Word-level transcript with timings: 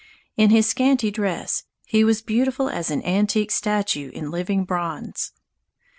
In 0.35 0.49
his 0.49 0.65
scanty 0.65 1.11
dress, 1.11 1.61
he 1.85 2.03
was 2.03 2.23
beautiful 2.23 2.69
as 2.69 2.89
an 2.89 3.03
antique 3.05 3.51
statue 3.51 4.09
in 4.13 4.31
living 4.31 4.63
bronze. 4.65 5.31